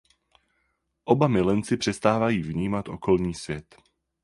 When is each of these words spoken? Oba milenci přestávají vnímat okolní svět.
Oba 1.03 1.27
milenci 1.27 1.77
přestávají 1.77 2.41
vnímat 2.41 2.87
okolní 2.89 3.33
svět. 3.33 3.75